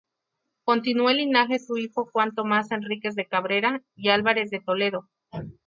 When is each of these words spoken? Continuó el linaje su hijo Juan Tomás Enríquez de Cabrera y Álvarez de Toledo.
Continuó 0.63 1.11
el 1.11 1.17
linaje 1.17 1.59
su 1.59 1.77
hijo 1.77 2.09
Juan 2.11 2.33
Tomás 2.33 2.71
Enríquez 2.71 3.13
de 3.13 3.27
Cabrera 3.27 3.83
y 3.95 4.09
Álvarez 4.09 4.49
de 4.49 4.59
Toledo. 4.59 5.07